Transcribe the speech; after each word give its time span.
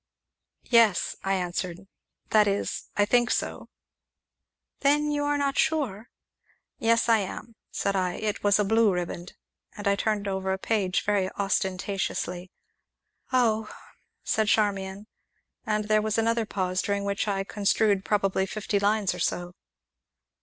"Yes," 0.65 1.15
I 1.23 1.35
answered; 1.35 1.85
"that 2.31 2.47
is 2.47 2.89
I 2.97 3.05
think 3.05 3.29
so." 3.29 3.69
"Then 4.79 5.11
you 5.11 5.23
are 5.25 5.37
not 5.37 5.59
sure?" 5.59 6.09
"Yes, 6.79 7.07
I 7.07 7.19
am," 7.19 7.53
said 7.69 7.95
I; 7.95 8.13
"it 8.15 8.43
was 8.43 8.57
a 8.57 8.63
blue 8.65 8.91
riband," 8.91 9.33
and 9.77 9.87
I 9.87 9.95
turned 9.95 10.27
over 10.27 10.51
a 10.53 10.57
page 10.57 11.03
very 11.03 11.29
ostentatiously. 11.33 12.49
"Oh!" 13.31 13.69
said 14.23 14.47
Charmian, 14.47 15.05
and 15.67 15.85
there 15.85 16.01
was 16.01 16.17
another 16.17 16.47
pause, 16.47 16.81
during 16.81 17.03
which 17.03 17.27
I 17.27 17.43
construed 17.43 18.03
probably 18.03 18.47
fifty 18.47 18.79
lines 18.79 19.13
or 19.13 19.19
so. 19.19 19.53